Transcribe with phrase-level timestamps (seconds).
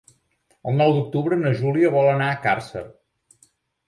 [0.69, 2.83] El nou d'octubre na Júlia vol anar a Càrcer.